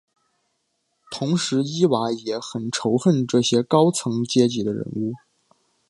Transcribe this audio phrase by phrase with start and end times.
[1.11, 5.13] 同时伊娃也很仇恨这些高层阶级的人物。